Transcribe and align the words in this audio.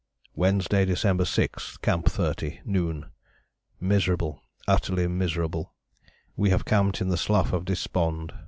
"Wednesday, 0.35 0.83
December 0.83 1.25
6. 1.25 1.77
Camp 1.77 2.07
30. 2.09 2.61
Noon. 2.65 3.11
Miserable, 3.79 4.41
utterly 4.67 5.05
miserable. 5.05 5.75
We 6.35 6.49
have 6.49 6.65
camped 6.65 7.01
in 7.01 7.09
the 7.09 7.17
'Slough 7.17 7.53
of 7.53 7.65
Despond.' 7.65 8.33